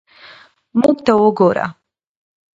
[0.79, 1.65] موږ ته وګوره.